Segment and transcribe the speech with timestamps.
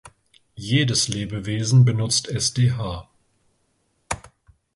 [0.57, 3.03] Jedes Lebewesen benutzt Sdh.